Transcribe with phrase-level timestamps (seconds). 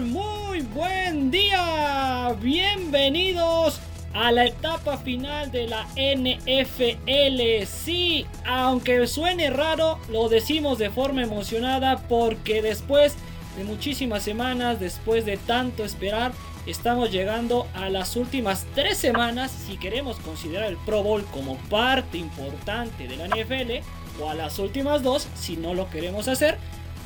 [0.00, 2.34] muy buen día.
[2.40, 3.80] Bienvenidos
[4.14, 7.66] a la etapa final de la NFL.
[7.66, 13.14] Sí, aunque suene raro, lo decimos de forma emocionada porque después
[13.56, 16.32] de muchísimas semanas, después de tanto esperar,
[16.66, 22.16] estamos llegando a las últimas tres semanas, si queremos considerar el Pro Bowl como parte
[22.18, 26.58] importante de la NFL, o a las últimas dos, si no lo queremos hacer,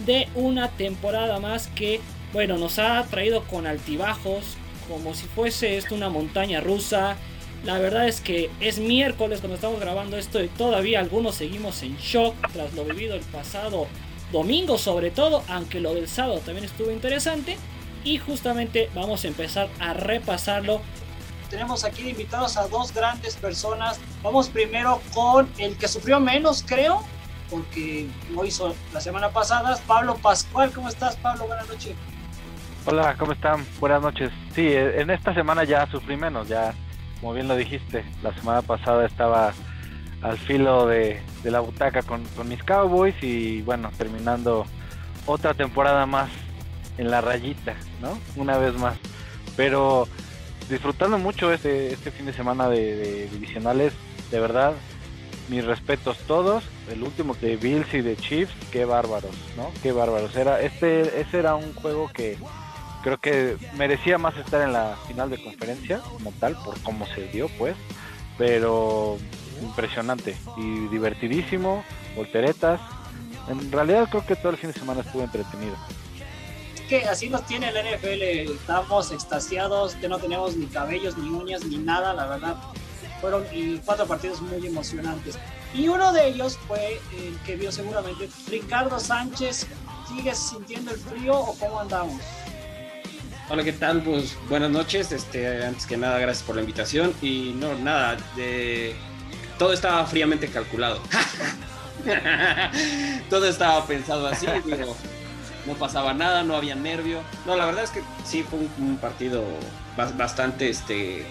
[0.07, 2.01] de una temporada más que,
[2.35, 4.57] bueno, nos ha traído con altibajos,
[4.89, 7.17] como si fuese esto una montaña rusa.
[7.65, 11.97] La verdad es que es miércoles cuando estamos grabando esto y todavía algunos seguimos en
[11.97, 13.87] shock tras lo vivido el pasado
[14.33, 17.57] domingo sobre todo, aunque lo del sábado también estuvo interesante.
[18.03, 20.83] Y justamente vamos a empezar a repasarlo.
[21.49, 24.01] Tenemos aquí invitados a dos grandes personas.
[24.25, 27.05] Vamos primero con el que sufrió menos, creo,
[27.49, 29.79] porque lo hizo la semana pasada.
[29.87, 31.47] Pablo Pascual, ¿cómo estás, Pablo?
[31.47, 31.95] Buenas noches.
[32.87, 33.65] Hola, ¿cómo están?
[33.81, 34.31] Buenas noches.
[34.55, 36.75] Sí, e, en esta semana ya sufrí menos, ya,
[37.19, 39.55] como bien lo dijiste, la semana pasada estaba
[40.21, 44.67] al filo de, la butaca con, mis Cowboys y bueno, terminando
[45.25, 46.29] otra temporada más
[46.99, 48.19] en la rayita, ¿no?
[48.37, 48.99] Una vez más.
[49.57, 50.07] Pero
[50.69, 53.95] disfrutando mucho este, este fin de semana de, de divisionales,
[54.31, 54.75] de verdad,
[55.49, 56.65] mis respetos todos.
[56.91, 59.73] El último de Bills y de Chiefs, qué bárbaros, ¿no?
[59.83, 60.37] Qué bárbaros.
[60.37, 62.37] Era, este, ese era un juego que
[63.05, 67.29] creo que merecía más estar en la final de conferencia como tal por cómo se
[67.29, 67.77] dio pues
[68.39, 69.19] pero
[69.63, 71.85] impresionante y divertidísimo
[72.17, 72.81] volteretas.
[73.47, 75.77] En realidad creo que todo el fin de semana estuvo entretenido.
[76.89, 81.65] Que así nos tiene el NFL estamos extasiados que no tenemos ni cabellos ni uñas
[81.65, 82.57] ni nada la verdad.
[83.21, 83.45] Fueron
[83.85, 85.39] cuatro partidos muy emocionantes.
[85.75, 89.67] Y uno de ellos fue el que vio seguramente Ricardo Sánchez
[90.09, 92.21] ¿Sigues sintiendo el frío o cómo andamos?
[93.51, 94.03] Hola, ¿qué tal?
[94.03, 95.13] Pues buenas noches.
[95.13, 97.13] Este, antes que nada, gracias por la invitación.
[97.21, 98.17] Y no, nada,
[99.59, 100.99] todo estaba fríamente calculado.
[103.31, 104.97] todo estaba pensado así, digo,
[105.67, 107.21] no pasaba nada, no había nervio.
[107.45, 109.45] No, la verdad es que sí fue un, partido
[109.95, 111.27] bastante este,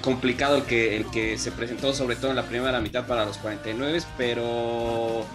[0.00, 3.36] complicado el que, el que se presentó, sobre todo en la primera mitad para los
[3.36, 5.26] 49, pero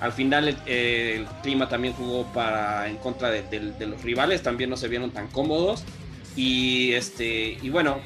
[0.00, 4.88] al final el, clima también jugó para en contra de, los rivales, también no se
[4.88, 5.84] vieron tan cómodos.
[6.36, 7.98] Y este y bueno,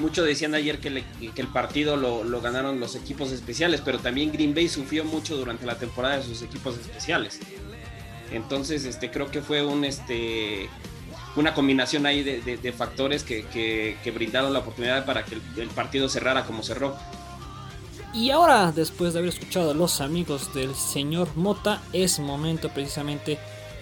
[0.00, 4.68] muchos decían ayer que, el partido lo, ganaron los equipos especiales, pero también Green Bay
[4.68, 7.38] sufrió mucho durante la temporada de sus equipos especiales.
[8.32, 10.68] Entonces, este, creo que fue un, este,
[11.36, 16.62] una combinación ahí de, factores que, brindaron la oportunidad para que el partido cerrara como
[16.62, 16.96] cerró.
[18.14, 23.38] Y ahora, después de haber escuchado a los amigos del señor Mota, es momento precisamente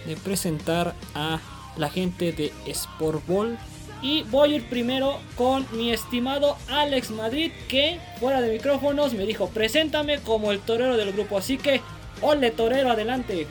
[0.06, 1.41] de presentar a
[1.76, 3.58] la gente de Sportball.
[4.02, 9.26] Y voy a ir primero con mi estimado Alex Madrid, que fuera de micrófonos me
[9.26, 11.36] dijo, preséntame como el torero del grupo.
[11.36, 11.82] Así que,
[12.22, 13.48] ole torero, adelante.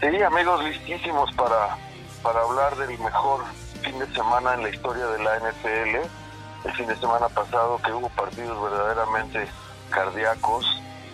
[0.00, 1.76] Sí, amigos, listísimos para,
[2.22, 3.44] para hablar del mejor
[3.82, 6.19] fin de semana en la historia de la NFL
[6.64, 9.46] el fin de semana pasado que hubo partidos verdaderamente
[9.90, 10.66] cardíacos.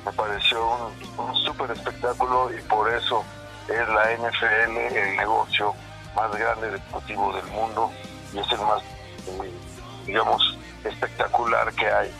[0.05, 3.25] Me pareció un, un súper espectáculo y por eso
[3.69, 5.75] es la NFL el negocio
[6.15, 7.91] más grande deportivo del mundo
[8.33, 9.51] y es el más, eh,
[10.07, 12.11] digamos, espectacular que hay.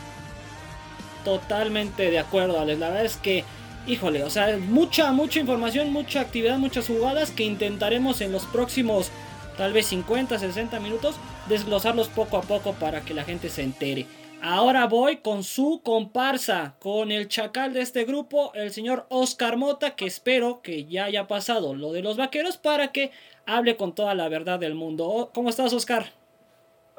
[1.23, 2.79] Totalmente de acuerdo, Alex.
[2.79, 3.43] La verdad es que,
[3.85, 9.11] híjole, o sea, mucha, mucha información, mucha actividad, muchas jugadas que intentaremos en los próximos
[9.57, 14.05] tal vez 50, 60 minutos, desglosarlos poco a poco para que la gente se entere.
[14.43, 19.95] Ahora voy con su comparsa, con el chacal de este grupo, el señor Oscar Mota,
[19.95, 23.11] que espero que ya haya pasado lo de los vaqueros para que
[23.47, 25.31] hable con toda la verdad del mundo.
[25.33, 26.03] ¿Cómo estás, Oscar?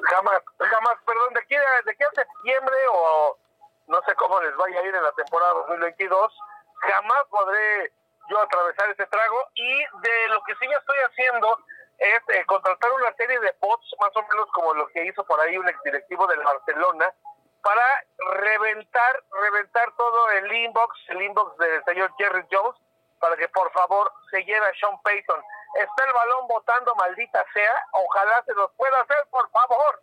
[0.01, 3.37] Jamás, jamás, perdón, de aquí, de aquí a septiembre o
[3.87, 6.33] no sé cómo les vaya a ir en la temporada 2022,
[6.79, 7.93] jamás podré
[8.29, 11.57] yo atravesar ese trago y de lo que sí ya estoy haciendo
[11.99, 15.39] es eh, contratar una serie de bots, más o menos como lo que hizo por
[15.41, 17.13] ahí un exdirectivo del Barcelona,
[17.61, 18.05] para
[18.39, 22.79] reventar, reventar todo el inbox, el inbox del señor Jerry Jones,
[23.19, 25.41] para que por favor se lleve a Sean Payton.
[25.75, 30.01] Está el balón votando, maldita sea, ojalá se los pueda hacer, por favor.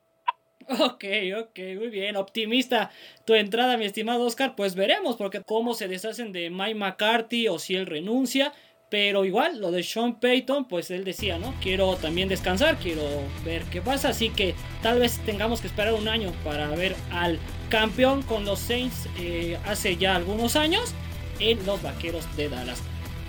[0.68, 1.04] Ok,
[1.38, 2.90] ok, muy bien, optimista
[3.24, 4.54] tu entrada, mi estimado Oscar.
[4.56, 8.52] Pues veremos, porque cómo se deshacen de Mike McCarthy o si él renuncia.
[8.88, 11.54] Pero igual, lo de Sean Payton, pues él decía, ¿no?
[11.60, 13.02] Quiero también descansar, quiero
[13.44, 14.10] ver qué pasa.
[14.10, 18.60] Así que tal vez tengamos que esperar un año para ver al campeón con los
[18.60, 20.94] Saints eh, hace ya algunos años
[21.40, 22.80] en los Vaqueros de Dallas.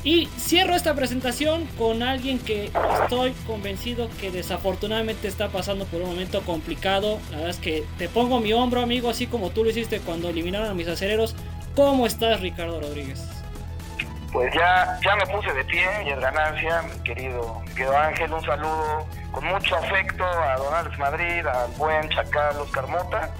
[0.04, 2.72] Y cierro esta presentación con alguien que
[3.04, 7.20] estoy convencido que desafortunadamente está pasando por un momento complicado.
[7.32, 10.30] La verdad es que te pongo mi hombro, amigo, así como tú lo hiciste cuando
[10.30, 11.36] eliminaron a mis acereros.
[11.76, 13.37] ¿Cómo estás, Ricardo Rodríguez?
[14.38, 18.32] Pues ya, ya me puse de pie y es ganancia, mi querido, mi querido Ángel.
[18.32, 23.32] Un saludo con mucho afecto a Don Alex Madrid, al buen Chacal Oscar Mota.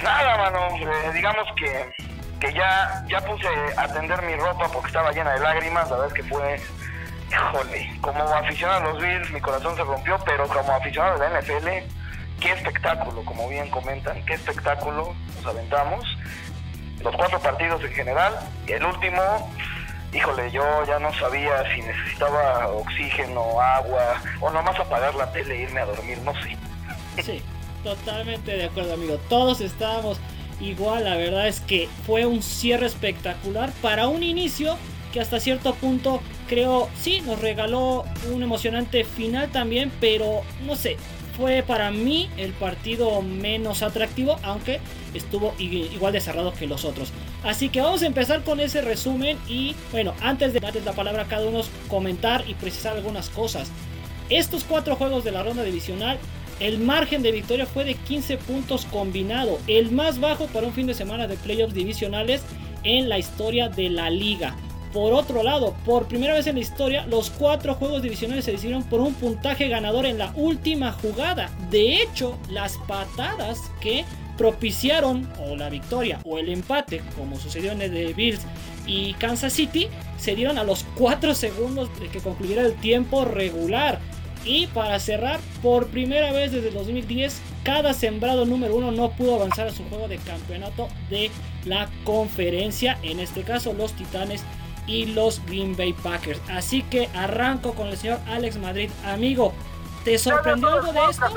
[0.00, 1.92] Nada, mano, eh, digamos que
[2.38, 6.16] que ya, ya puse a tender mi ropa porque estaba llena de lágrimas, la verdad
[6.16, 6.60] es que fue,
[7.28, 11.40] híjole, como aficionado a los Bills mi corazón se rompió, pero como aficionado de la
[11.40, 11.68] NFL,
[12.40, 16.06] qué espectáculo, como bien comentan, qué espectáculo nos aventamos.
[17.02, 18.38] Los cuatro partidos en general,
[18.68, 19.50] y el último,
[20.12, 25.62] híjole, yo ya no sabía si necesitaba oxígeno, agua, o nomás apagar la tele e
[25.62, 26.56] irme a dormir, no sé.
[27.22, 27.42] Sí,
[27.84, 29.18] totalmente de acuerdo, amigo.
[29.28, 30.18] Todos estábamos
[30.60, 34.76] igual, la verdad es que fue un cierre espectacular para un inicio
[35.12, 40.96] que hasta cierto punto creo sí nos regaló un emocionante final también, pero no sé,
[41.40, 44.78] fue para mí el partido menos atractivo, aunque
[45.14, 47.12] estuvo igual de cerrado que los otros.
[47.42, 51.22] Así que vamos a empezar con ese resumen y bueno, antes de darles la palabra
[51.22, 53.70] a cada uno, comentar y precisar algunas cosas.
[54.28, 56.18] Estos cuatro juegos de la ronda divisional
[56.60, 60.86] el margen de victoria fue de 15 puntos combinado, el más bajo para un fin
[60.86, 62.42] de semana de playoffs divisionales
[62.84, 64.54] en la historia de la liga.
[64.92, 68.82] Por otro lado, por primera vez en la historia, los cuatro juegos divisionales se decidieron
[68.82, 71.48] por un puntaje ganador en la última jugada.
[71.70, 74.04] De hecho, las patadas que
[74.36, 78.40] propiciaron o la victoria o el empate, como sucedió en el de Bills
[78.86, 79.86] y Kansas City,
[80.18, 84.00] se dieron a los 4 segundos de que concluyera el tiempo regular.
[84.44, 89.68] Y para cerrar, por primera vez desde 2010, cada sembrado número uno no pudo avanzar
[89.68, 91.30] a su juego de campeonato de
[91.66, 92.98] la conferencia.
[93.02, 94.42] En este caso, los Titanes
[94.86, 96.40] y los Green Bay Packers.
[96.50, 98.90] Así que arranco con el señor Alex Madrid.
[99.04, 99.52] Amigo,
[100.04, 101.26] ¿te sorprendió algo de esto?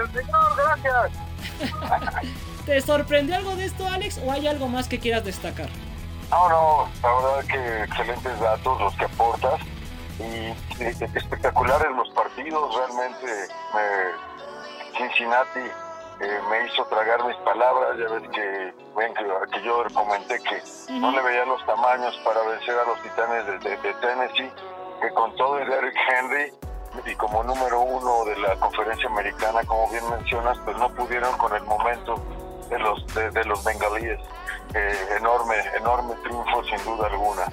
[2.65, 4.19] ¿Te sorprendió algo de esto, Alex?
[4.23, 5.69] ¿O hay algo más que quieras destacar?
[6.29, 9.59] No, no, la verdad que excelentes datos los que aportas
[10.19, 10.53] y
[11.15, 13.27] espectaculares los partidos, realmente
[14.97, 15.59] Cincinnati
[16.19, 20.61] eh, me hizo tragar mis palabras, ya ves que, ven que, yo comenté que
[20.93, 24.51] no le veía los tamaños para vencer a los titanes de, Tennessee,
[25.01, 26.53] que con todo el Derrick Henry
[27.05, 31.55] y como número uno de la conferencia americana, como bien mencionas, pues no pudieron con
[31.55, 32.15] el momento
[32.69, 34.19] de los, de, los bengalíes.
[34.73, 37.45] Eh, enorme, enorme triunfo sin duda alguna.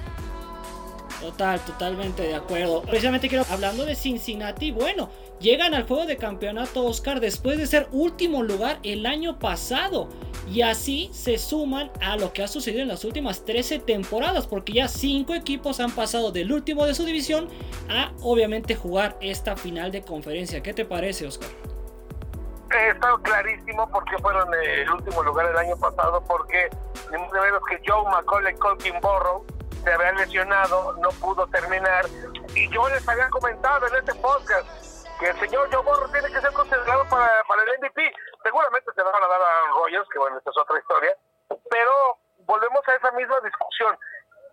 [1.21, 2.81] Total, totalmente de acuerdo.
[2.81, 5.09] Precisamente quiero, hablando de Cincinnati, bueno,
[5.39, 10.09] llegan al juego de campeonato Oscar después de ser último lugar el año pasado.
[10.49, 14.73] Y así se suman a lo que ha sucedido en las últimas 13 temporadas, porque
[14.73, 17.47] ya 5 equipos han pasado del último de su división
[17.87, 20.63] a obviamente jugar esta final de conferencia.
[20.63, 21.49] ¿Qué te parece, Oscar?
[22.89, 26.69] Está clarísimo porque fueron el último lugar el año pasado, porque
[27.11, 29.45] ni menos que Joe McCollum Colkin Borrow
[29.83, 32.05] se había lesionado, no pudo terminar.
[32.55, 34.67] Y yo les había comentado en este podcast
[35.19, 38.13] que el señor Joe Borro tiene que ser considerado para, para el MVP.
[38.43, 41.15] Seguramente se van a dar a Rogers, que bueno, esta es otra historia.
[41.69, 43.97] Pero volvemos a esa misma discusión.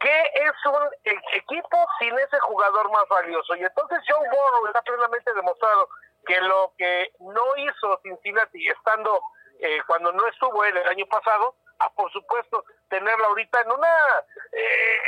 [0.00, 3.56] ¿Qué es un equipo sin ese jugador más valioso?
[3.56, 5.88] Y entonces Joe Borro está plenamente demostrado
[6.26, 9.20] que lo que no hizo Cincinnati estando
[9.61, 13.88] eh, cuando no estuvo él el año pasado, a por supuesto tenerla ahorita en una
[14.52, 15.08] eh,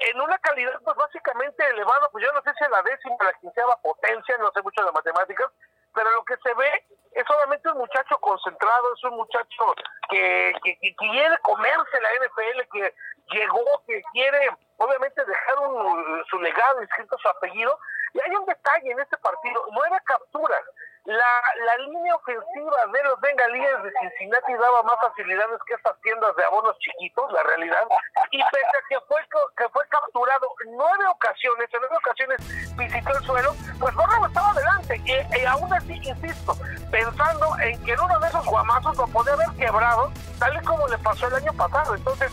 [0.00, 3.76] en una calidad pues básicamente elevada, pues yo no sé si la décima, la quinceava
[3.82, 5.50] potencia, no sé mucho de matemáticas,
[5.94, 9.74] pero lo que se ve es solamente un muchacho concentrado, es un muchacho
[10.08, 12.94] que, que, quiere comerse la NFL, que
[13.32, 17.78] llegó, que quiere obviamente dejar un, su legado inscrito su apellido.
[18.12, 20.64] Y hay un detalle en este partido, nueve capturas,
[21.04, 26.34] la, la línea ofensiva de los bengalíes de Cincinnati daba más facilidades que estas tiendas
[26.36, 27.86] de abonos chiquitos, la realidad.
[28.30, 29.20] Y pese a que fue,
[29.56, 35.00] que fue capturado nueve ocasiones, en nueve ocasiones visitó el suelo, pues Borrego estaba adelante.
[35.04, 36.56] Y, aún así, insisto,
[36.90, 40.86] pensando en que en uno de esos guamazos lo podía haber quebrado, tal y como
[40.88, 41.94] le pasó el año pasado.
[41.94, 42.32] Entonces,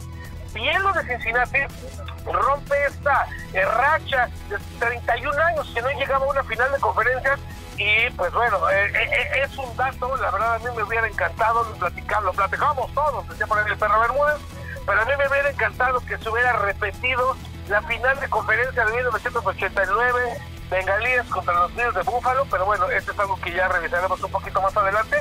[0.53, 1.59] bien lo de Cincinnati,
[2.25, 7.39] rompe esta racha de 31 años que no llegaba a una final de conferencias
[7.77, 11.07] y pues bueno, eh, eh, eh, es un dato, la verdad a mí me hubiera
[11.07, 14.41] encantado platicar, lo platicamos todos, decía por el perro Bermúdez,
[14.85, 17.37] pero a mí me hubiera encantado que se hubiera repetido
[17.69, 20.37] la final de conferencia de 1989,
[20.69, 24.31] Bengalíes contra los Niños de Búfalo, pero bueno, esto es algo que ya revisaremos un
[24.31, 25.17] poquito más adelante.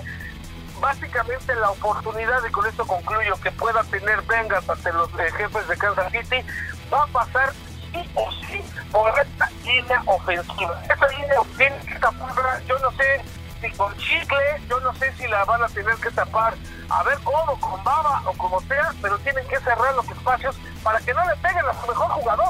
[0.80, 5.76] Básicamente la oportunidad, y con esto concluyo, que pueda tener Vengas ante los jefes de
[5.76, 6.44] Kansas City,
[6.92, 7.52] va a pasar
[7.92, 8.62] sí o sí
[8.92, 10.82] por esta línea ofensiva.
[10.88, 13.22] Esta línea tiene que taparla, yo no sé
[13.60, 16.54] si con chicle, yo no sé si la van a tener que tapar,
[16.90, 21.00] a ver cómo, con baba o como sea, pero tienen que cerrar los espacios para
[21.00, 22.46] que no le peguen a su mejor jugador.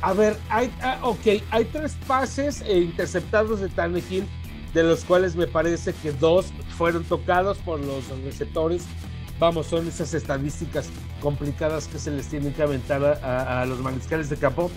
[0.00, 0.98] A ver, hay, ah,
[1.50, 4.26] hay tres pases eh, interceptados de Tannehill,
[4.72, 6.46] de los cuales me parece que dos
[6.78, 8.86] fueron tocados por los receptores.
[9.38, 10.88] Vamos, son esas estadísticas
[11.20, 14.70] complicadas que se les tienen que aventar a, los mariscales de campo.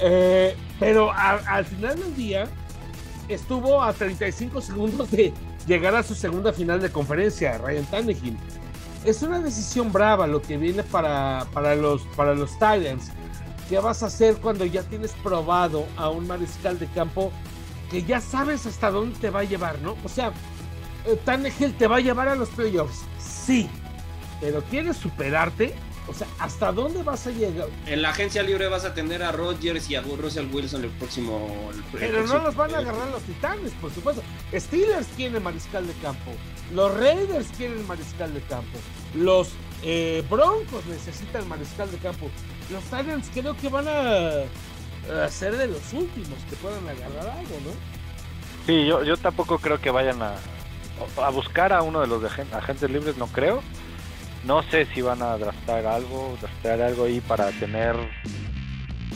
[0.00, 2.48] Eh, pero al final del día
[3.28, 5.34] estuvo a 35 segundos de
[5.66, 8.38] llegar a su segunda final de conferencia, Ryan Tannehill.
[9.04, 13.10] Es una decisión brava lo que viene para, para los, para los Titans
[13.68, 17.32] ¿Qué vas a hacer cuando ya tienes probado a un mariscal de campo
[17.90, 19.96] que ya sabes hasta dónde te va a llevar, ¿no?
[20.04, 20.32] O sea,
[21.06, 23.70] eh, Tannehill te va a llevar a los playoffs, sí,
[24.40, 25.74] pero quieres superarte,
[26.08, 27.68] o sea, ¿hasta dónde vas a llegar?
[27.86, 31.70] En la agencia libre vas a tener a Rodgers y a Russell Wilson el próximo.
[31.92, 34.22] pero no los van a agarrar los titanes, por supuesto.
[34.52, 36.32] Steelers quieren mariscal de campo.
[36.74, 38.78] Los Raiders quieren mariscal de campo.
[39.14, 39.50] Los
[39.82, 42.30] eh, Broncos necesitan mariscal de campo
[42.72, 47.72] los Titans creo que van a, ser de los últimos que puedan agarrar algo, ¿no?
[48.66, 50.34] Sí, yo, yo tampoco creo que vayan a,
[51.16, 53.62] a buscar a uno de los agentes libres, no creo.
[54.44, 57.94] No sé si van a draftar algo, draftar algo ahí para tener,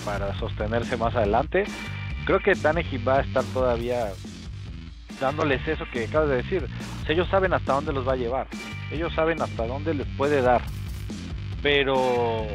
[0.04, 1.64] para sostenerse más adelante.
[2.24, 4.12] Creo que Tannehill va a estar todavía
[5.20, 6.68] dándoles eso que acabas de decir.
[7.08, 8.46] ellos saben hasta dónde los va a llevar.
[8.92, 10.62] Ellos saben hasta dónde les puede dar.
[11.62, 12.46] Pero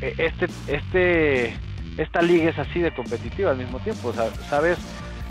[0.00, 1.56] eh, este, este,
[1.98, 4.14] esta liga es así de competitiva al mismo tiempo.
[4.48, 4.78] sabes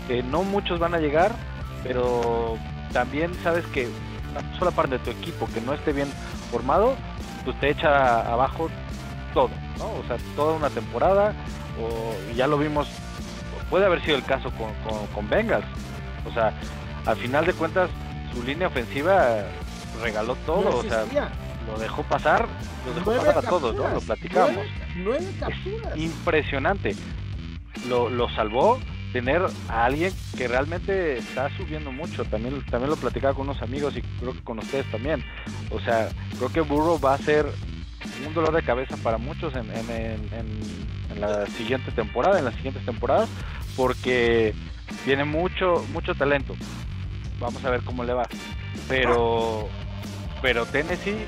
[0.06, 1.34] que no muchos van a llegar,
[1.82, 2.56] pero
[2.92, 3.88] también sabes que
[4.30, 6.08] una sola parte de tu equipo que no esté bien
[6.50, 6.96] formado,
[7.44, 8.68] pues te echa abajo
[9.34, 9.86] todo, ¿no?
[9.86, 11.32] O sea, toda una temporada,
[11.80, 12.88] o ya lo vimos,
[13.70, 14.72] puede haber sido el caso con,
[15.14, 15.66] con, Bengals.
[16.28, 16.52] O sea,
[17.06, 17.90] al final de cuentas,
[18.34, 19.44] su línea ofensiva
[20.02, 21.04] regaló todo, o sea,
[21.66, 22.46] lo dejó pasar,
[22.86, 23.88] lo dejó pasar a todos, ¿no?
[23.88, 24.66] Lo platicamos.
[25.96, 26.96] impresionante.
[27.88, 28.78] Lo, lo salvó
[29.18, 32.24] tener a alguien que realmente está subiendo mucho.
[32.24, 35.24] También, también lo platicaba con unos amigos y creo que con ustedes también.
[35.70, 37.46] O sea, creo que Burrow va a ser
[38.24, 39.66] un dolor de cabeza para muchos en,
[41.18, 43.28] la siguiente temporada, en las siguientes temporadas,
[43.76, 44.54] porque
[45.04, 46.54] tiene mucho, mucho talento.
[47.40, 48.28] Vamos a ver cómo le va.
[48.88, 49.68] Pero,
[50.40, 51.26] pero Tennessee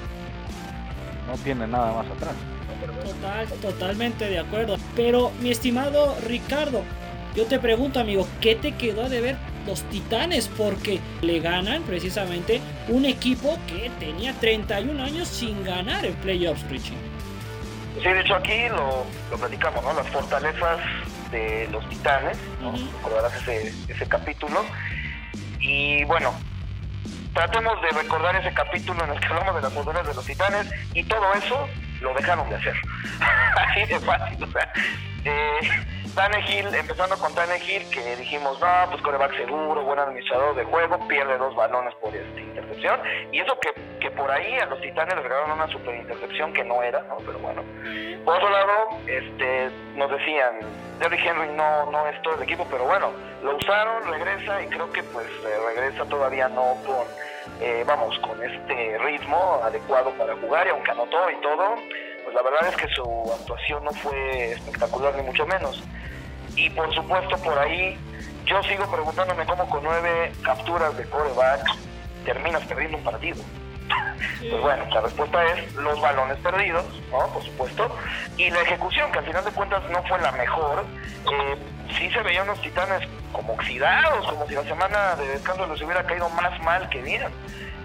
[1.26, 2.34] no tiene nada más atrás.
[3.04, 4.76] Total, totalmente de acuerdo.
[4.94, 6.84] Pero mi estimado Ricardo,
[7.34, 10.48] yo te pregunto amigo, ¿qué te quedó de ver los Titanes?
[10.48, 16.94] Porque le ganan precisamente un equipo que tenía 31 años sin ganar en playoffs, Richie.
[18.02, 19.92] Sí, de hecho aquí lo, lo platicamos, ¿no?
[19.92, 20.78] Las fortalezas
[21.30, 22.72] de los Titanes, ¿no?
[22.72, 24.64] Recordarás ese, ese capítulo.
[25.60, 26.32] Y bueno,
[27.34, 30.66] tratemos de recordar ese capítulo en el que hablamos de las modelos de los titanes
[30.94, 31.68] y todo eso
[32.00, 32.74] lo dejaron de hacer.
[33.56, 34.72] Así de fácil, o sea.
[35.24, 40.98] Eh, Tannehill, empezando con Tannehill, que dijimos, no, pues coreback seguro, buen administrador de juego,
[41.08, 43.00] pierde dos balones por este, intercepción.
[43.32, 46.64] Y eso que, que por ahí a los titanes les regalaron una super intercepción que
[46.64, 47.18] no era, ¿no?
[47.18, 47.62] Pero bueno.
[48.24, 48.72] Por otro lado,
[49.06, 50.60] este, nos decían,
[50.98, 53.12] Derrick Henry no, no es todo el equipo, pero bueno,
[53.42, 57.06] lo usaron, regresa y creo que pues eh, regresa todavía no con,
[57.60, 61.76] eh, vamos, con este ritmo adecuado para jugar y aunque anotó y todo,
[62.24, 65.82] pues la verdad es que su actuación no fue espectacular ni mucho menos.
[66.60, 67.96] Y por supuesto por ahí
[68.44, 71.64] yo sigo preguntándome cómo con nueve capturas de coreback
[72.26, 73.42] terminas perdiendo un partido.
[74.40, 77.26] Pues bueno, la respuesta es los balones perdidos, ¿no?
[77.28, 77.96] Por supuesto.
[78.36, 80.84] Y la ejecución, que al final de cuentas no fue la mejor.
[81.32, 81.56] Eh,
[81.98, 86.04] sí se veían unos titanes como oxidados, como si la semana de descanso les hubiera
[86.04, 87.28] caído más mal que bien.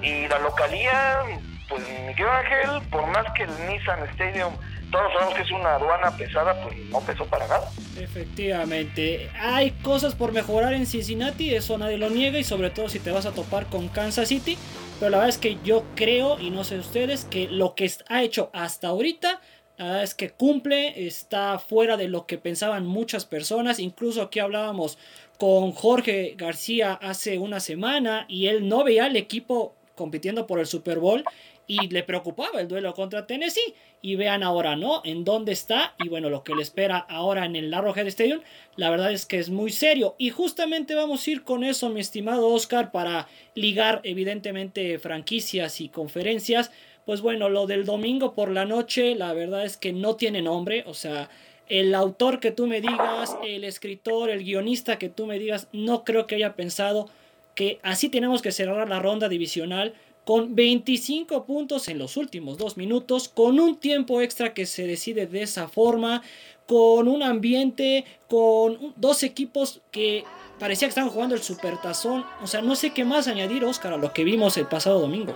[0.01, 1.21] Y la localía,
[1.69, 4.53] pues Miguel Ángel, por más que el Nissan Stadium
[4.95, 7.69] todos sabemos que es una aduana pesada, pues no pesó para nada.
[7.99, 12.99] Efectivamente, hay cosas por mejorar en Cincinnati, eso nadie lo niega, y sobre todo si
[12.99, 14.57] te vas a topar con Kansas City.
[14.99, 18.23] Pero la verdad es que yo creo, y no sé ustedes, que lo que ha
[18.23, 19.41] hecho hasta ahorita,
[19.77, 23.79] la verdad es que cumple, está fuera de lo que pensaban muchas personas.
[23.79, 24.97] Incluso aquí hablábamos
[25.37, 30.67] con Jorge García hace una semana y él no veía al equipo compitiendo por el
[30.67, 31.23] Super Bowl
[31.67, 33.73] y le preocupaba el duelo contra Tennessee.
[34.01, 35.01] Y vean ahora, ¿no?
[35.03, 38.41] En dónde está y bueno, lo que le espera ahora en el Arrowhead Stadium,
[38.75, 40.15] la verdad es que es muy serio.
[40.19, 45.89] Y justamente vamos a ir con eso, mi estimado Oscar, para ligar evidentemente franquicias y
[45.89, 46.71] conferencias.
[47.05, 50.83] Pues bueno, lo del domingo por la noche, la verdad es que no tiene nombre,
[50.87, 51.29] o sea,
[51.67, 56.03] el autor que tú me digas, el escritor, el guionista que tú me digas, no
[56.03, 57.09] creo que haya pensado
[57.55, 59.95] que así tenemos que cerrar la ronda divisional
[60.25, 65.27] con 25 puntos en los últimos dos minutos, con un tiempo extra que se decide
[65.27, 66.23] de esa forma,
[66.67, 70.23] con un ambiente, con dos equipos que
[70.59, 72.25] parecía que estaban jugando el supertazón.
[72.41, 75.35] O sea, no sé qué más añadir, Oscar, a lo que vimos el pasado domingo.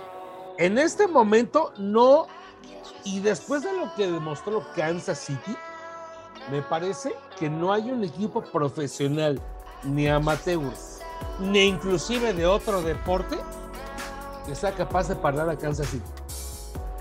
[0.58, 2.26] En este momento no,
[3.04, 5.56] y después de lo que demostró Kansas City,
[6.50, 9.40] me parece que no hay un equipo profesional,
[9.84, 10.72] ni amateur,
[11.40, 13.38] ni inclusive de otro deporte
[14.46, 16.04] que sea capaz de parar a Kansas City.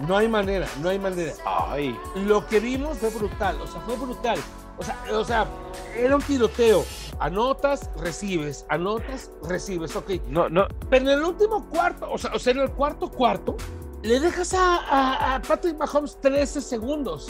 [0.07, 1.33] No hay manera, no hay manera.
[1.45, 1.97] Ay.
[2.15, 4.39] Lo que vimos fue brutal, o sea, fue brutal.
[4.77, 5.47] O sea, o sea,
[5.95, 6.85] era un tiroteo.
[7.19, 10.11] Anotas, recibes, anotas, recibes, ok.
[10.27, 10.67] No, no.
[10.89, 13.57] Pero en el último cuarto, o sea, o sea en el cuarto cuarto,
[14.01, 17.27] le dejas a, a, a Patrick Mahomes 13 segundos.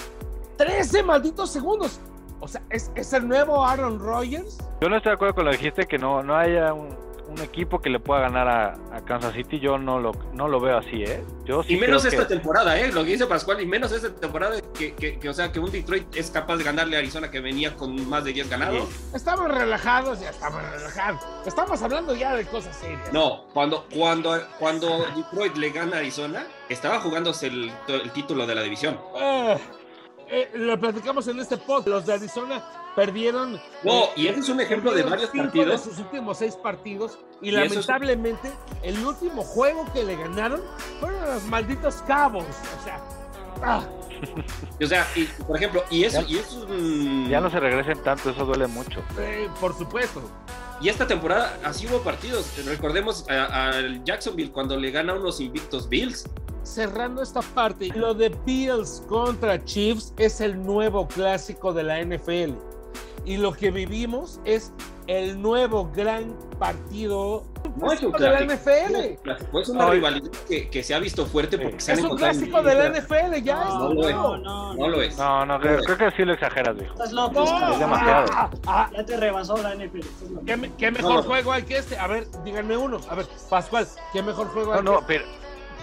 [0.58, 2.00] 13 malditos segundos.
[2.41, 4.58] O sea, ¿es, ¿es, el nuevo Aaron Rodgers?
[4.81, 6.96] Yo no estoy de acuerdo con lo que dijiste, que no, no haya un,
[7.29, 9.60] un equipo que le pueda ganar a, a, Kansas City.
[9.60, 11.24] Yo no lo, no lo veo así, ¿eh?
[11.46, 12.36] Yo sí y menos esta que...
[12.36, 12.91] temporada, ¿eh?
[12.91, 15.72] Lo que dice Pascual, y menos esta temporada, que, que, que, o sea, que un
[15.72, 18.89] Detroit es capaz de ganarle a Arizona que venía con más de 10 ganados.
[19.13, 21.22] Estamos relajados, ya estamos relajados.
[21.46, 23.13] Estamos hablando ya de cosas serias.
[23.13, 28.55] No, cuando, cuando, cuando Detroit le gana a Arizona, estaba jugándose el, el título de
[28.55, 29.00] la división.
[29.13, 29.58] Uh,
[30.29, 31.88] eh, lo platicamos en este pod.
[31.88, 32.63] Los de Arizona
[32.95, 33.59] perdieron.
[33.83, 35.86] No, y ese es un ejemplo de varios partidos.
[35.86, 37.19] De sus últimos seis partidos.
[37.41, 38.50] Y, y lamentablemente,
[38.81, 38.95] es...
[38.95, 40.62] el último juego que le ganaron
[41.00, 42.45] fueron los malditos cabos.
[42.45, 43.00] O sea.
[43.63, 43.83] Ah.
[44.81, 47.29] O sea, y, por ejemplo, y eso, ya, y eso mmm...
[47.29, 49.01] ya no se regresen tanto, eso duele mucho.
[49.17, 50.21] Eh, por supuesto.
[50.81, 52.53] Y esta temporada así hubo partidos.
[52.65, 56.25] Recordemos al Jacksonville cuando le gana a unos invictos Bills.
[56.69, 62.53] Cerrando esta parte, lo de Bills contra Chiefs es el nuevo clásico de la NFL.
[63.25, 64.71] Y lo que vivimos es
[65.08, 67.43] el nuevo gran partido
[67.75, 68.95] no es un de la NFL.
[69.58, 72.75] Es una rivalidad que, que, se ha visto fuerte porque se es un clásico de
[72.75, 74.15] la NFL, ya no, es.
[74.15, 75.17] No, no, no, no, lo es.
[75.17, 76.93] No, no, creo, creo, que sí lo exageras, viejo.
[76.93, 77.45] Estás loco.
[77.45, 78.27] No, es demasiado.
[78.36, 79.99] Ah, ah, ya te rebasó la NFL.
[80.45, 81.97] ¿Qué, ¿Qué, mejor juego hay que este?
[81.97, 82.99] A ver, díganme uno.
[83.10, 85.25] A ver, Pascual, ¿qué mejor juego hay no, que no, pero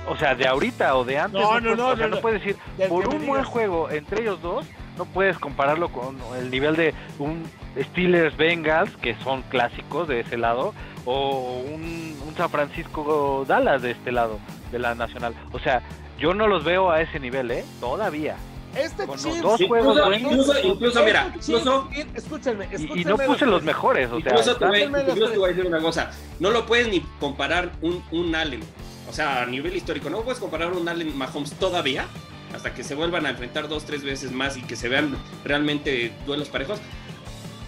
[0.09, 1.41] o sea, de ahorita o de antes.
[1.41, 1.89] No, no, no.
[1.89, 2.57] o sea, no, no, puedes decir,
[2.89, 4.67] por un buen juego entre ellos dos,
[4.97, 7.45] no puedes compararlo con el nivel de un
[7.79, 13.93] Steelers Bengals, que son clásicos de ese lado, o un, un San Francisco Dallas de
[13.93, 14.39] este lado,
[14.73, 15.35] de la nacional.
[15.53, 15.83] O sea,
[16.19, 17.65] yo no los veo a ese nivel, ¿eh?
[17.81, 18.37] Todavía.
[18.75, 20.33] Este Con Chiefs, dos juegos incluso, buenos.
[20.33, 24.21] incluso, incluso, mira, este incluso, Chiefs, escúchenme, Y, escúchenme y no puse los mejores, o
[24.21, 27.01] sea, incluso, te voy, incluso te voy a decir una cosa, no lo puedes ni
[27.19, 28.61] comparar un, un Allen,
[29.09, 32.07] o sea, a nivel histórico, no puedes comparar un Allen Mahomes todavía,
[32.55, 36.13] hasta que se vuelvan a enfrentar dos, tres veces más y que se vean realmente
[36.27, 36.79] duelos parejos.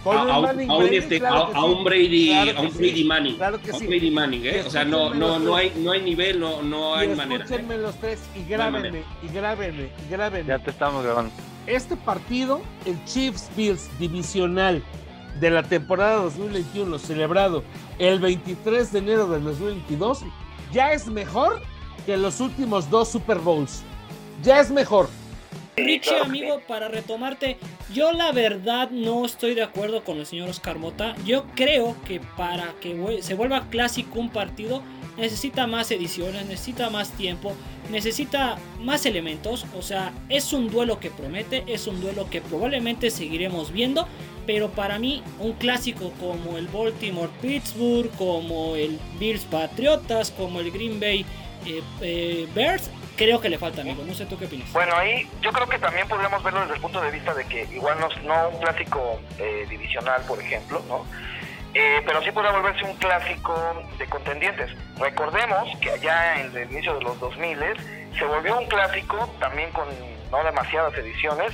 [0.04, 1.58] A, un a un, Manning a un Brady, este- claro a- sí.
[1.66, 2.78] un Brady, Claro a que un sí.
[2.78, 3.36] Brady Manning, ¿eh?
[3.36, 3.86] Claro que a un sí.
[3.86, 4.62] Brady Manning, ¿eh?
[4.66, 7.44] O sea, no, no, no hay, no hay nivel, no, no hay Y manera.
[7.44, 10.48] escúchenme los tres y grábenme, y grábenme, y grábenme.
[10.48, 11.30] ya te estamos grabando.
[11.66, 14.82] Este partido, el Chiefs Bills divisional
[15.40, 17.62] de la temporada 2021, celebrado
[17.98, 20.22] el 23 de enero del 2022,
[20.72, 21.60] ya es mejor
[22.06, 23.82] que los últimos dos Super Bowls.
[24.42, 25.08] Ya es mejor.
[25.76, 27.56] Richie, amigo, para retomarte,
[27.92, 31.14] yo la verdad no estoy de acuerdo con el señor Oscar Mota.
[31.24, 34.82] Yo creo que para que se vuelva clásico un partido
[35.18, 37.54] necesita más ediciones, necesita más tiempo,
[37.90, 39.66] necesita más elementos.
[39.76, 44.06] O sea, es un duelo que promete, es un duelo que probablemente seguiremos viendo.
[44.46, 50.70] Pero para mí, un clásico como el Baltimore Pittsburgh, como el Bills Patriotas, como el
[50.70, 51.26] Green Bay
[51.66, 54.04] eh, eh, Bears, creo que le falta, amigo.
[54.06, 54.72] No sé tú qué opinas.
[54.72, 57.64] Bueno, ahí yo creo que también podríamos verlo desde el punto de vista de que
[57.74, 61.04] igual no, no un clásico eh, divisional, por ejemplo, ¿no?
[61.74, 64.70] Eh, pero sí podría volverse un clásico de contendientes.
[64.98, 67.58] Recordemos que allá en el inicio de los 2000
[68.18, 69.86] se volvió un clásico también con
[70.30, 71.52] no demasiadas ediciones.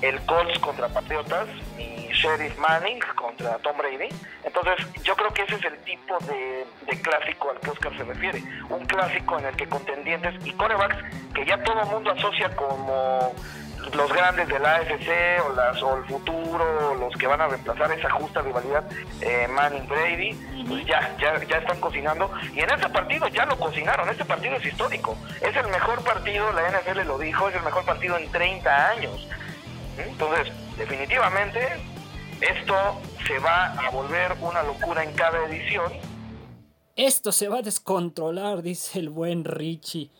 [0.00, 4.08] El Colts contra Patriotas, mi Sheriff Manning contra Tom Brady.
[4.42, 8.02] Entonces, yo creo que ese es el tipo de, de clásico al que Oscar se
[8.02, 8.42] refiere.
[8.68, 10.96] Un clásico en el que contendientes y corebacks
[11.34, 13.32] que ya todo el mundo asocia como
[13.94, 17.48] los grandes de la AFC o, las, o el futuro, o los que van a
[17.48, 18.84] reemplazar esa justa rivalidad
[19.20, 22.30] eh, Manning-Brady, pues ya, ya, ya están cocinando.
[22.54, 25.16] Y en este partido ya lo cocinaron, este partido es histórico.
[25.40, 29.28] Es el mejor partido, la NFL lo dijo, es el mejor partido en 30 años.
[29.98, 31.60] Entonces, definitivamente,
[32.40, 35.92] esto se va a volver una locura en cada edición.
[36.96, 40.10] Esto se va a descontrolar, dice el buen Richie.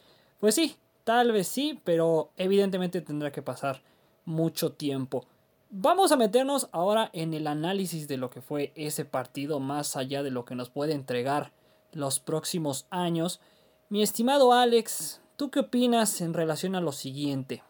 [0.41, 3.83] Pues sí, tal vez sí, pero evidentemente tendrá que pasar
[4.25, 5.27] mucho tiempo.
[5.71, 10.23] Vamos a meternos ahora en el análisis de lo que fue ese partido, más allá
[10.23, 11.53] de lo que nos puede entregar
[11.93, 13.41] los próximos años.
[13.89, 17.63] Mi estimado Alex, ¿tú qué opinas en relación a lo siguiente?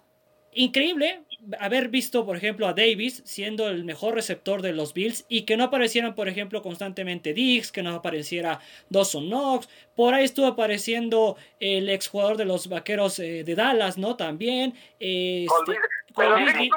[0.53, 1.25] Increíble
[1.59, 5.57] haber visto, por ejemplo, a Davis siendo el mejor receptor de los Bills y que
[5.57, 9.69] no aparecieran, por ejemplo, constantemente Diggs, que no apareciera Dawson Knox.
[9.97, 14.17] Por ahí estuvo apareciendo el exjugador de los vaqueros eh, de Dallas, ¿no?
[14.17, 14.75] También.
[15.01, 15.79] Eh, este,
[16.17, 16.69] pero Diggs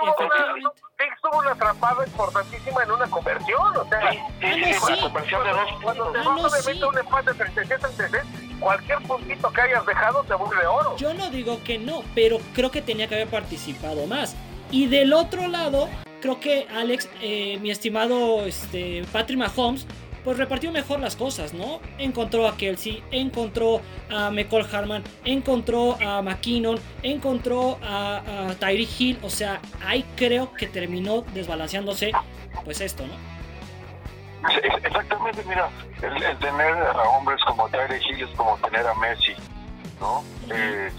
[1.21, 5.69] tuvo, una, atrapada importantísima en una conversión, o sea, sí, sí, una conversión de dos
[5.84, 10.95] Cuando te vas obviamente un empate 36-36, cualquier puntito que hayas dejado te vuelve oro.
[10.95, 14.36] Yo no digo que no, pero creo que tenía que haber participado más.
[14.76, 15.88] Y del otro lado,
[16.20, 19.88] creo que Alex, eh, mi estimado este, Patrick Mahomes,
[20.26, 21.80] pues repartió mejor las cosas, ¿no?
[21.98, 23.80] Encontró a Kelsey, encontró
[24.12, 30.52] a McCall Harman, encontró a McKinnon, encontró a, a Tyree Hill, o sea, ahí creo
[30.52, 32.12] que terminó desbalanceándose,
[32.66, 34.50] pues esto, ¿no?
[34.84, 35.70] Exactamente, mira,
[36.02, 39.36] el, tener a hombres como Tyree Hill es como tener a Messi,
[40.02, 40.22] ¿no?
[40.54, 40.92] Eh,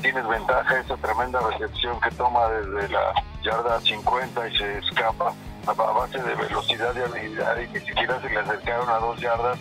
[0.00, 5.32] tienes ventaja esa tremenda recepción que toma desde la yarda 50 y se escapa
[5.66, 9.58] a base de velocidad y habilidad y ni siquiera se le acercaron a dos yardas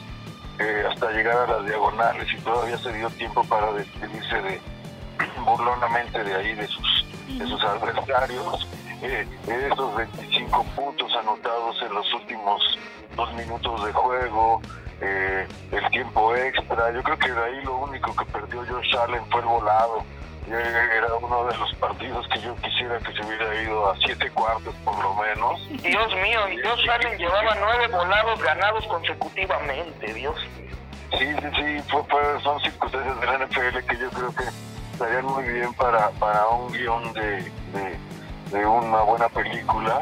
[0.59, 4.61] eh, hasta llegar a las diagonales y todavía se dio tiempo para despedirse de
[5.45, 8.67] burlonamente de ahí de sus de sus adversarios.
[9.01, 9.27] Eh,
[9.71, 12.61] esos 25 puntos anotados en los últimos
[13.15, 14.61] dos minutos de juego
[15.01, 19.25] eh, el tiempo extra yo creo que de ahí lo único que perdió Josh Allen
[19.29, 20.03] fue el volado
[20.49, 24.73] era uno de los partidos que yo quisiera que se hubiera ido a siete cuartos
[24.85, 25.59] por lo menos.
[25.81, 30.37] Dios mío, y Dios Allen llevaba nueve volados ganados consecutivamente, Dios.
[31.17, 34.43] Sí, sí, sí, fue, son circunstancias de la NFL que yo creo que
[34.93, 37.51] estarían muy bien para, para un guion de,
[38.51, 40.01] de, una buena película.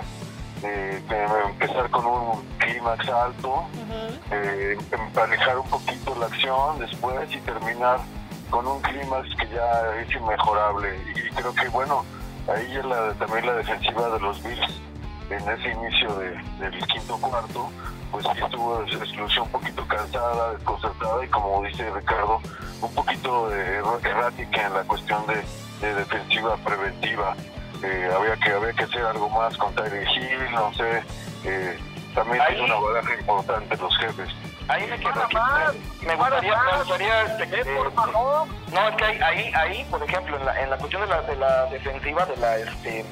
[0.66, 1.02] Eh,
[1.48, 3.66] empezar con un clímax alto,
[4.32, 4.78] eh,
[5.16, 8.00] manejar un poquito la acción después y terminar
[8.50, 10.98] con un clímax que ya es inmejorable.
[11.16, 12.04] Y creo que, bueno,
[12.48, 14.82] ahí es la, también la defensiva de los Bills
[15.30, 16.16] en ese inicio
[16.60, 17.70] del quinto cuarto,
[18.12, 22.40] pues sí estuvo exclusión un poquito cansada, desconcertada y como dice Ricardo,
[22.82, 25.44] un poquito de errática en la cuestión de,
[25.94, 27.36] defensiva preventiva.
[27.86, 31.04] Eh, había que había que hacer algo más con Tyre Hill, no sé,
[31.44, 31.78] eh,
[32.16, 34.30] también tiene una baraja importante los jefes.
[34.68, 35.14] Ahí me quedo.
[36.02, 37.66] Me gustaría, me gustaría este, eh,
[38.74, 41.36] no, es que ahí, ahí, por ejemplo, en la, en la cuestión de la, de
[41.36, 43.06] la defensiva, de la este,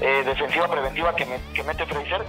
[0.00, 2.24] eh, defensiva preventiva que, me, que mete Fraser,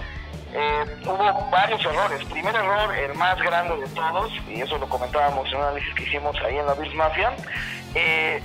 [0.52, 2.24] eh, hubo varios errores.
[2.26, 6.04] Primer error, el más grande de todos, y eso lo comentábamos en un análisis que
[6.04, 7.32] hicimos ahí en la Bills Mafia.
[7.96, 8.40] Eh,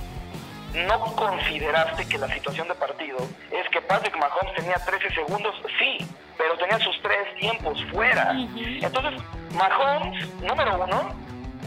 [0.74, 3.18] no consideraste que la situación de partido
[3.50, 6.06] es que Patrick Mahomes tenía 13 segundos, sí,
[6.38, 8.32] pero tenía sus tres tiempos fuera.
[8.32, 9.20] Entonces,
[9.52, 11.14] Mahomes, número uno,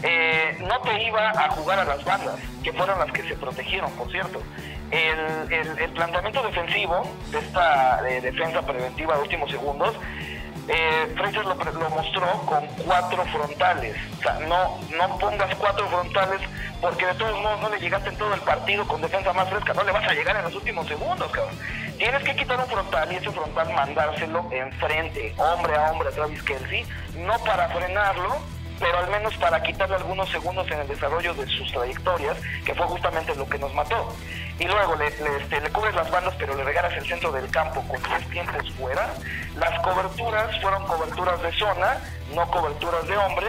[0.02, 3.90] eh, no te iba a jugar a las bandas, que fueron las que se protegieron,
[3.92, 4.42] por cierto.
[4.90, 9.96] El, el, planteamiento defensivo de esta defensa preventiva de últimos segundos
[10.68, 11.54] eh, Fraser lo,
[11.90, 13.96] mostró con cuatro frontales.
[14.18, 16.40] O sea, no, no pongas cuatro frontales
[16.84, 19.72] porque de todos modos no le llegaste en todo el partido con defensa más fresca,
[19.72, 21.58] no le vas a llegar en los últimos segundos, cabrón.
[21.96, 26.42] Tienes que quitar un frontal y ese frontal mandárselo enfrente, hombre a hombre a Travis
[26.42, 26.84] Kelsey,
[27.16, 28.36] no para frenarlo,
[28.78, 32.84] pero al menos para quitarle algunos segundos en el desarrollo de sus trayectorias, que fue
[32.86, 34.14] justamente lo que nos mató.
[34.58, 37.82] Y luego le, este, le, cubres las bandas, pero le regalas el centro del campo
[37.88, 39.14] con tres tiempos fuera.
[39.56, 41.98] Las coberturas fueron coberturas de zona,
[42.34, 43.48] no coberturas de hombre.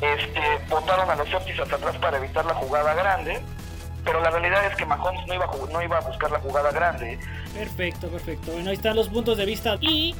[0.00, 3.42] Este, a los Celtics hasta atrás para evitar la jugada grande
[4.08, 6.72] pero la realidad es que Mahomes no iba, a, no iba a buscar la jugada
[6.72, 7.18] grande.
[7.54, 8.52] Perfecto, perfecto.
[8.52, 9.76] Bueno, ahí están los puntos de vista.
[9.82, 10.14] Y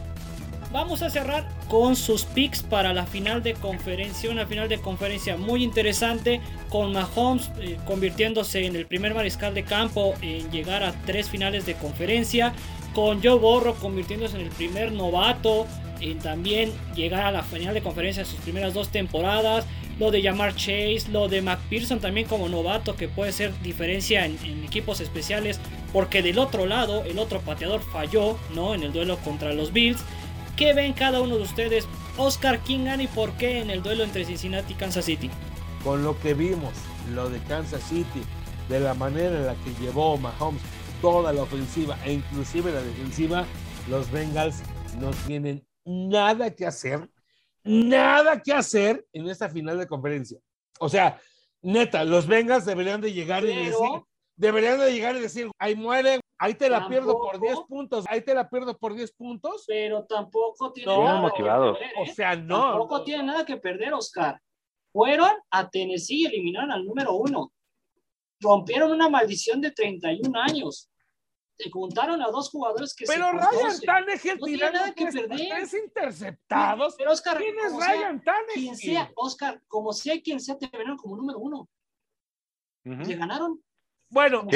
[0.71, 4.31] vamos a cerrar con sus picks para la final de conferencia.
[4.31, 9.65] Una final de conferencia muy interesante con Mahomes eh, convirtiéndose en el primer mariscal de
[9.65, 12.53] campo en llegar a tres finales de conferencia.
[12.95, 15.67] Con Joe Borro convirtiéndose en el primer novato
[16.01, 19.67] en también llegar a la final de conferencia en sus primeras dos temporadas.
[19.99, 24.39] Lo de llamar Chase, lo de McPherson también como novato que puede ser diferencia en,
[24.65, 25.59] equipos especiales
[25.93, 28.75] porque del otro lado el otro pateador falló ¿no?
[28.75, 30.01] en el duelo contra los Bills.
[30.57, 31.87] ¿Qué ven cada uno de ustedes?
[32.17, 35.31] Oscar, ¿quién gana y por qué en el duelo entre Cincinnati y Kansas City?
[35.85, 36.73] Con lo que vimos,
[37.15, 38.23] lo de Kansas City,
[38.69, 40.61] de la manera en la que llevó Mahomes
[41.01, 43.47] toda la ofensiva e inclusive la defensiva,
[43.89, 44.63] los Bengals
[45.01, 47.09] no tienen nada que hacer,
[47.65, 50.39] nada que hacer en esta final de conferencia.
[50.81, 51.19] O sea,
[51.63, 53.89] neta, los Bengals deberían de llegar y decir,
[54.37, 57.55] deberían de llegar y decir, ahí mueren, ahí te la pierdo por Tampoco.
[57.55, 59.65] 10 puntos, ahí te la pierdo por 10 puntos.
[59.67, 61.79] pero tampoco tiene No, nada motivados.
[61.79, 62.15] que perder, O ¿eh?
[62.15, 62.71] sea, no.
[62.71, 64.41] Tampoco tiene nada que perder, Oscar.
[64.93, 67.53] Fueron a Tennessee y eliminaron al número uno.
[68.41, 70.89] Rompieron una maldición de 31 años.
[71.59, 73.81] Se juntaron a dos jugadores que Pero se Ryan.
[73.85, 75.49] Tannehill No tiene nada que tres, perder.
[75.51, 76.95] tres interceptados.
[76.97, 78.23] Pero Oscar, ¿Quién es como sea, Ryan
[78.55, 81.69] quien sea, Oscar, como sea quien sea, te ganaron como número uno.
[82.85, 83.61] Le ganaron.
[84.11, 84.47] Bueno,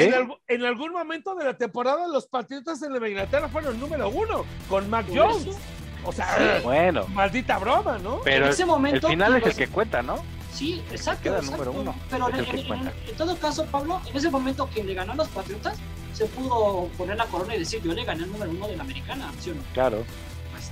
[0.47, 4.45] en, algún momento de la temporada los Patriotas en Nueva Inglaterra fueron el número uno
[4.67, 5.45] con Mac Jones.
[5.45, 5.59] eso.
[6.05, 8.21] O sea, Bueno, maldita broma, ¿no?
[8.23, 10.17] pero en ese el momento, final es el los- que cuenta, ¿no?
[10.51, 11.23] Sí, exacto.
[11.23, 11.63] Queda exacto.
[11.65, 15.11] número uno, Pero en, el en todo caso, Pablo, en ese momento quien le ganó
[15.13, 15.77] a los Patriotas
[16.13, 18.83] se pudo poner la corona y decir, yo le gané al número uno de la
[18.83, 19.61] americana, ¿sí o no?
[19.73, 20.03] Claro,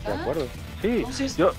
[0.05, 0.47] de acuerdo.
[0.81, 1.51] Sí, Entonces, yo,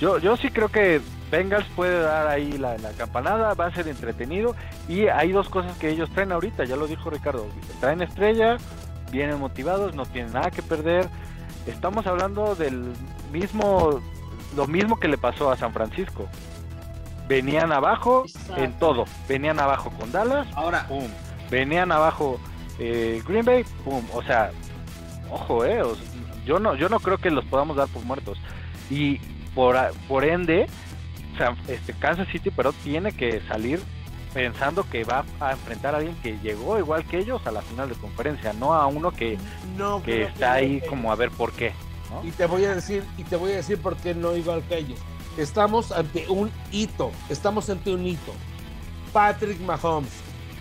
[0.00, 3.88] yo, yo sí creo que Bengals puede dar ahí la, la campanada, va a ser
[3.88, 4.54] entretenido
[4.88, 7.46] y hay dos cosas que ellos traen ahorita, ya lo dijo Ricardo,
[7.80, 8.58] traen estrella,
[9.10, 11.08] vienen motivados, no tienen nada que perder.
[11.66, 12.92] Estamos hablando del
[13.32, 14.00] mismo,
[14.56, 16.26] lo mismo que le pasó a San Francisco.
[17.28, 18.62] Venían abajo Exacto.
[18.62, 21.06] en todo, venían abajo con Dallas, Ahora, pum,
[21.50, 22.40] venían abajo
[22.78, 24.50] eh, Green Bay, pum, o sea,
[25.30, 26.04] ojo, eh, o sea,
[26.44, 28.38] yo no, yo no creo que los podamos dar por muertos
[28.90, 29.18] y
[29.54, 29.76] por,
[30.08, 30.66] por ende,
[31.68, 33.80] este Kansas City, pero tiene que salir
[34.32, 37.88] pensando que va a enfrentar a alguien que llegó igual que ellos a la final
[37.88, 39.38] de conferencia, no a uno que,
[39.76, 41.72] No que creo está ahí como a ver por qué.
[42.10, 42.26] ¿no?
[42.26, 44.78] Y te voy a decir, y te voy a decir por qué no igual que
[44.78, 44.98] ellos.
[45.36, 48.32] Estamos ante un hito, estamos ante un hito.
[49.12, 50.12] Patrick Mahomes,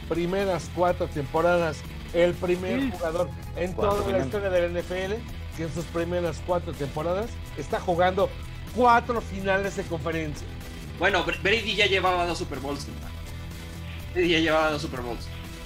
[0.09, 1.81] primeras cuatro temporadas,
[2.13, 2.91] el primer Sí.
[2.91, 5.13] jugador en toda la historia de la NFL
[5.57, 8.29] que en sus primeras cuatro temporadas está jugando
[8.75, 10.47] cuatro finales de conferencia.
[10.99, 12.85] bueno, Br- Brady ya llevaba dos Super Bowls.
[12.85, 13.11] compadre.
[14.13, 15.25] Brady ya llevaba dos Super Bowls.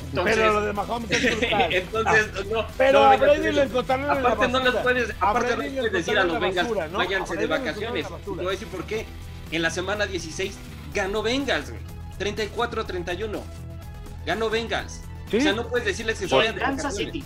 [0.09, 1.73] Entonces, pero lo de Mahomes es brutal.
[1.73, 2.65] entonces no.
[2.77, 4.83] pero no a Brady le encontraron en la Aparte no les basura.
[4.83, 6.97] puedes, A aparte no les le puedes decir a los Bengals, basura, ¿no?
[6.99, 8.07] váyanse A de vacaciones.
[8.07, 8.35] te basura.
[8.43, 9.05] voy a decir por qué.
[9.51, 10.55] En la semana 16
[10.93, 11.81] ganó Bengals, güey.
[12.19, 13.41] 34-31.
[14.25, 15.01] Ganó Bengals.
[15.29, 16.95] Sí, O sea, no puedes decirles que vayan de Kansas.
[16.95, 17.23] City.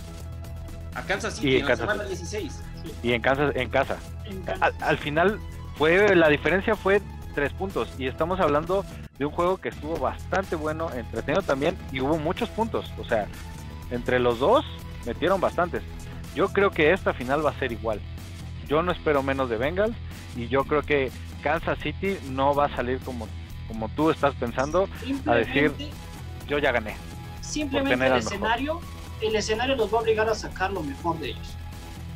[0.94, 2.16] A Kansas City Y en en la Kansas semana City.
[2.16, 2.62] 16.
[3.02, 3.96] y en Kansas, en casa.
[4.24, 4.62] En Kansas.
[4.62, 5.38] al, al final
[5.76, 7.00] fue la diferencia fue
[7.34, 8.84] tres puntos y estamos hablando
[9.18, 13.28] de un juego que estuvo bastante bueno, entretenido también y hubo muchos puntos, o sea,
[13.90, 14.64] entre los dos
[15.06, 15.82] metieron bastantes.
[16.34, 18.00] Yo creo que esta final va a ser igual.
[18.68, 19.96] Yo no espero menos de Bengals
[20.36, 21.10] y yo creo que
[21.42, 23.28] Kansas City no va a salir como
[23.68, 24.88] como tú estás pensando,
[25.26, 25.72] a decir,
[26.48, 26.96] yo ya gané.
[27.50, 28.18] Simplemente el mejor.
[28.18, 28.80] escenario,
[29.20, 31.56] el escenario los va a obligar a sacar lo mejor de ellos.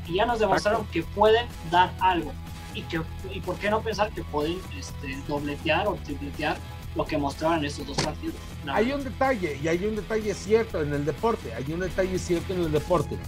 [0.06, 2.32] Y ya nos demostraron que pueden dar algo.
[2.74, 3.00] Y que
[3.32, 6.56] y por qué no pensar que pueden este, dobletear o tripletear
[6.94, 8.36] lo que mostraron en estos dos partidos.
[8.66, 12.54] Hay un detalle, y hay un detalle cierto en el deporte, hay un detalle cierto
[12.54, 13.18] en el deporte.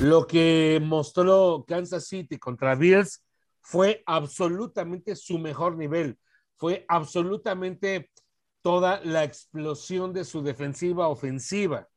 [0.00, 3.22] Lo que mostró Kansas City contra Bills
[3.60, 6.18] fue absolutamente su mejor nivel,
[6.56, 8.09] fue absolutamente
[8.62, 11.88] toda la explosión de su defensiva ofensiva.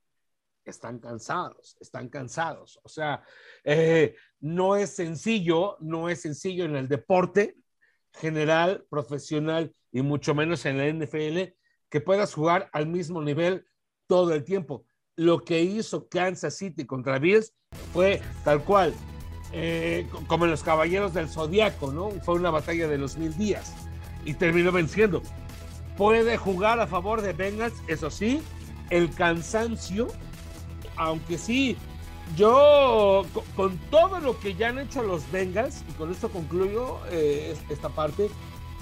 [0.65, 2.79] Están cansados, están cansados.
[2.83, 3.21] O sea,
[3.65, 7.57] eh, no es sencillo, no es sencillo en el deporte
[8.13, 11.53] general, profesional y mucho menos en la NFL
[11.89, 13.65] que puedas jugar al mismo nivel
[14.07, 14.85] todo el tiempo.
[15.15, 17.53] Lo que hizo Kansas City contra Bills
[17.91, 18.93] fue tal cual,
[19.51, 22.09] eh, co- como en los Caballeros del Zodiaco, ¿no?
[22.21, 23.73] Fue una batalla de los mil días
[24.25, 25.21] y terminó venciendo.
[25.97, 28.41] Puede jugar a favor de Bengals, eso sí,
[28.89, 30.07] el cansancio,
[30.95, 31.77] aunque sí,
[32.35, 36.99] yo co- con todo lo que ya han hecho los Bengals, y con esto concluyo
[37.11, 38.29] eh, es- esta parte,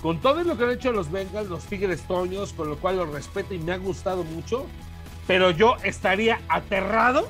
[0.01, 3.09] con todo lo que han hecho los Bengals, los Tigres Toños, con lo cual los
[3.09, 4.65] respeto y me ha gustado mucho,
[5.27, 7.27] pero yo estaría aterrado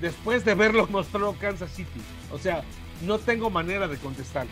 [0.00, 2.00] después de ver lo que mostró Kansas City.
[2.32, 2.64] O sea,
[3.02, 4.46] no tengo manera de contestar.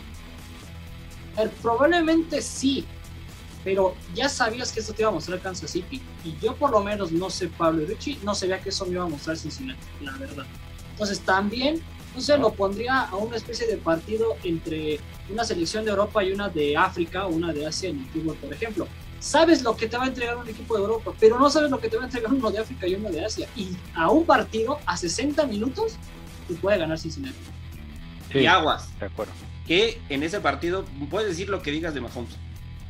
[1.37, 2.85] Eh, probablemente sí,
[3.63, 6.01] pero ya sabías que esto te iba a mostrar Kansas City.
[6.23, 8.93] Y yo por lo menos no sé, Pablo y Richie, no sabía que eso me
[8.93, 10.45] iba a mostrar Cincinnati, la verdad.
[10.91, 11.81] Entonces también,
[12.15, 16.31] no sé, lo pondría a una especie de partido entre una selección de Europa y
[16.31, 18.87] una de África o una de Asia en el fútbol, por ejemplo.
[19.19, 21.79] Sabes lo que te va a entregar un equipo de Europa, pero no sabes lo
[21.79, 23.47] que te va a entregar uno de África y uno de Asia.
[23.55, 25.97] Y a un partido, a 60 minutos,
[26.47, 27.35] te puede ganar Cincinnati.
[28.31, 28.97] Sí, Y aguas.
[28.99, 29.33] de acuerdo.
[29.67, 32.35] que en ese partido puedes decir lo que digas de Mahomes,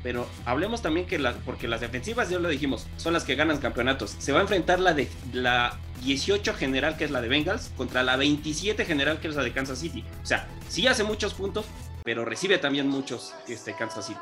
[0.03, 3.59] pero hablemos también que las, porque las defensivas, ya lo dijimos, son las que ganan
[3.59, 4.15] campeonatos.
[4.19, 8.03] Se va a enfrentar la de la 18 general, que es la de Bengals, contra
[8.03, 10.03] la 27 general, que es la de Kansas City.
[10.23, 11.65] O sea, sí hace muchos puntos,
[12.03, 14.19] pero recibe también muchos este, Kansas City.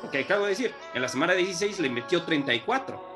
[0.00, 3.10] Porque acabo de decir, en la semana 16 le metió 34.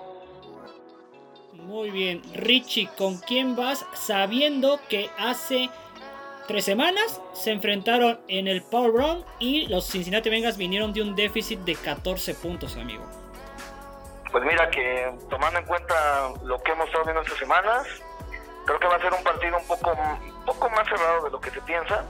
[1.55, 2.21] Muy bien.
[2.35, 5.71] Richie, ¿con quién vas sabiendo que hace
[6.47, 11.15] tres semanas se enfrentaron en el Power Run y los Cincinnati Bengals vinieron de un
[11.15, 13.05] déficit de 14 puntos, amigo?
[14.31, 17.87] Pues mira que tomando en cuenta lo que hemos estado viendo estas semanas,
[18.67, 21.41] creo que va a ser un partido un poco, un poco más cerrado de lo
[21.41, 22.05] que se piensa,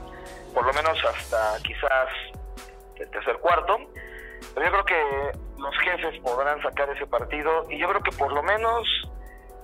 [0.53, 2.09] por lo menos hasta quizás
[2.95, 3.77] el tercer cuarto.
[4.53, 8.31] Pero yo creo que los jefes podrán sacar ese partido y yo creo que por
[8.33, 8.87] lo menos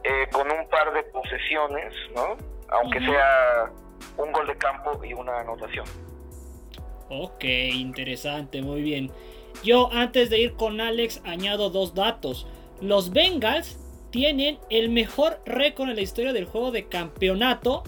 [0.03, 2.37] eh, con un par de posesiones, ¿no?
[2.69, 3.69] Aunque sea
[4.17, 5.85] un gol de campo y una anotación.
[7.09, 9.11] Ok, interesante, muy bien.
[9.63, 12.47] Yo antes de ir con Alex añado dos datos.
[12.79, 13.77] Los Bengals
[14.11, 17.83] tienen el mejor récord en la historia del juego de campeonato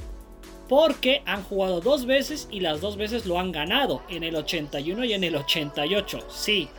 [0.69, 5.03] porque han jugado dos veces y las dos veces lo han ganado, en el 81
[5.05, 6.19] y en el 88.
[6.29, 6.69] Sí,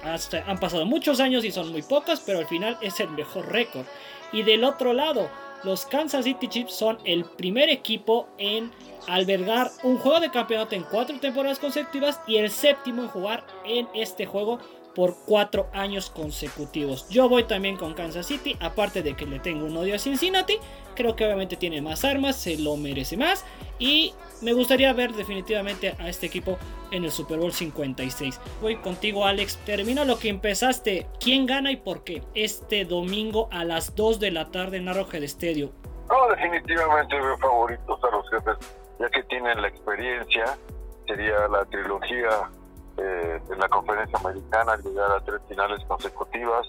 [0.46, 3.84] han pasado muchos años y son muy pocas, pero al final es el mejor récord.
[4.32, 5.28] Y del otro lado,
[5.64, 8.70] los Kansas City Chiefs son el primer equipo en
[9.08, 13.88] albergar un juego de campeonato en cuatro temporadas consecutivas y el séptimo en jugar en
[13.94, 14.58] este juego
[14.94, 17.08] por cuatro años consecutivos.
[17.08, 20.58] Yo voy también con Kansas City, aparte de que le tengo un odio a Cincinnati,
[20.94, 23.44] creo que obviamente tiene más armas, se lo merece más
[23.78, 26.58] y me gustaría ver definitivamente a este equipo
[26.90, 28.40] en el Super Bowl 56.
[28.60, 33.64] Voy contigo Alex, termina lo que empezaste, quién gana y por qué, este domingo a
[33.64, 35.70] las 2 de la tarde en Arrowhead Stadium.
[36.08, 38.56] No, definitivamente veo favoritos a los jefes,
[39.00, 40.58] ya que tienen la experiencia,
[41.06, 42.50] sería la trilogía
[42.96, 46.66] eh, en la conferencia americana, llegar a tres finales consecutivas,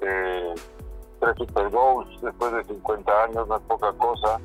[0.00, 0.54] eh,
[1.20, 4.40] tres Super Bowls después de 50 años, no es poca cosa,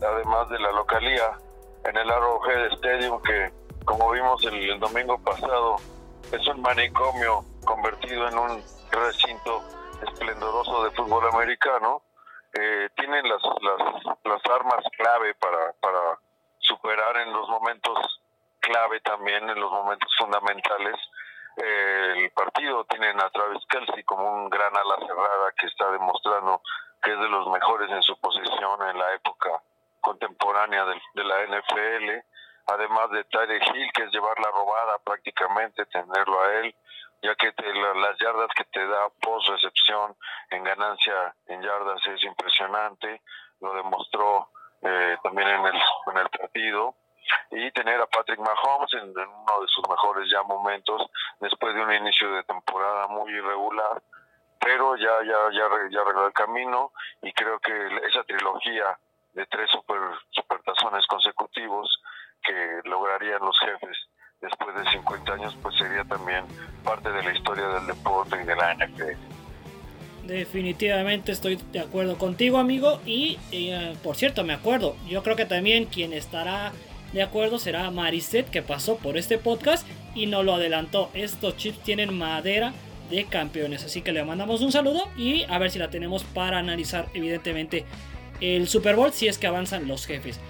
[0.00, 1.38] además de la localía
[1.84, 3.52] en el Arrowhead Stadium que
[3.84, 5.76] como vimos el, domingo pasado
[6.30, 9.62] es un manicomio convertido en un recinto
[10.02, 12.02] esplendoroso de fútbol americano.
[12.54, 16.18] Eh, tienen las, las, las armas clave para, para
[16.58, 18.21] superar en los momentos
[18.62, 20.96] clave también en los momentos fundamentales.
[21.56, 26.62] Eh, el partido tienen a Travis Kelsey como un gran ala cerrada que está demostrando
[27.02, 29.60] que es de los mejores en su posición en la época
[30.00, 32.24] contemporánea de, la NFL.
[32.66, 36.74] Además de Tyre Hill, que es llevar la robada prácticamente, tenerlo a él,
[37.22, 40.16] ya que las yardas que te da post recepción
[40.50, 43.20] en ganancia en yardas es impresionante.
[43.60, 44.48] Lo demostró
[44.80, 46.94] eh, también en el, en el partido
[47.50, 51.02] y tener a Patrick Mahomes en, uno de sus mejores ya momentos
[51.40, 54.02] después de un inicio de temporada muy irregular
[54.60, 56.92] pero ya ya ya ya arregló el camino
[57.22, 57.72] y creo que
[58.08, 58.96] esa trilogía
[59.34, 62.00] de tres super supertazones consecutivos
[62.42, 63.96] que lograrían los jefes
[64.40, 66.44] después de 50 años pues sería también
[66.84, 69.42] parte de la historia del deporte y de la NFL.
[70.24, 73.00] Definitivamente estoy de acuerdo contigo, amigo.
[73.04, 76.72] Y eh, por cierto, me acuerdo, yo creo que también quien estará
[77.12, 81.10] de acuerdo será Mariset que pasó por este podcast y nos lo adelantó.
[81.14, 82.72] Estos chips tienen madera
[83.10, 86.58] de campeones, así que le mandamos un saludo y a ver si la tenemos para
[86.58, 87.84] analizar evidentemente
[88.40, 90.40] el Super Bowl si es que avanzan los jefes.